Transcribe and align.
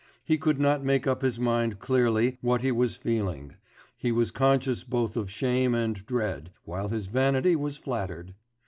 He 0.25 0.39
could 0.39 0.59
not 0.59 0.83
make 0.83 1.05
up 1.05 1.21
his 1.21 1.39
mind 1.39 1.77
clearly 1.77 2.39
what 2.41 2.63
he 2.63 2.71
was 2.71 2.95
feeling; 2.95 3.57
he 3.99 4.11
was 4.11 4.31
conscious 4.31 4.83
both 4.83 5.15
of 5.15 5.29
shame 5.29 5.75
and 5.75 6.03
dread, 6.07 6.49
while 6.65 6.87
his 6.89 7.05
vanity 7.05 7.55
was 7.55 7.77
flattered.... 7.77 8.33